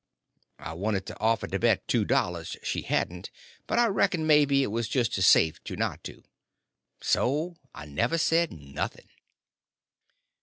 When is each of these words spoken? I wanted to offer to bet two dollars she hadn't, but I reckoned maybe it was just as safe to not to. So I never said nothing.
I 0.57 0.73
wanted 0.73 1.05
to 1.05 1.19
offer 1.19 1.45
to 1.45 1.59
bet 1.59 1.87
two 1.87 2.05
dollars 2.05 2.57
she 2.63 2.81
hadn't, 2.81 3.29
but 3.67 3.77
I 3.77 3.85
reckoned 3.85 4.25
maybe 4.25 4.63
it 4.63 4.71
was 4.71 4.87
just 4.87 5.15
as 5.19 5.27
safe 5.27 5.63
to 5.65 5.75
not 5.75 6.03
to. 6.05 6.23
So 7.01 7.57
I 7.75 7.85
never 7.85 8.17
said 8.17 8.51
nothing. 8.51 9.09